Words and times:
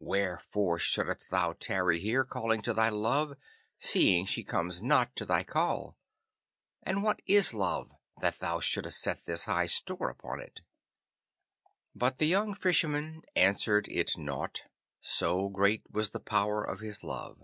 Wherefore 0.00 0.80
shouldst 0.80 1.30
thou 1.30 1.52
tarry 1.52 2.00
here 2.00 2.24
calling 2.24 2.60
to 2.62 2.74
thy 2.74 2.88
love, 2.88 3.34
seeing 3.78 4.26
she 4.26 4.42
comes 4.42 4.82
not 4.82 5.14
to 5.14 5.24
thy 5.24 5.44
call? 5.44 5.96
And 6.82 7.04
what 7.04 7.22
is 7.24 7.54
love, 7.54 7.92
that 8.20 8.40
thou 8.40 8.58
shouldst 8.58 9.00
set 9.00 9.26
this 9.26 9.44
high 9.44 9.66
store 9.66 10.10
upon 10.10 10.40
it?' 10.40 10.62
But 11.94 12.18
the 12.18 12.26
young 12.26 12.52
Fisherman 12.52 13.22
answered 13.36 13.86
it 13.90 14.18
nought, 14.18 14.64
so 15.00 15.48
great 15.48 15.84
was 15.88 16.10
the 16.10 16.18
power 16.18 16.64
of 16.64 16.80
his 16.80 17.04
love. 17.04 17.40